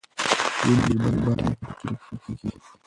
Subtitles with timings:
[0.61, 2.49] ځينې ژباړې ټکي په ټکي کېږي.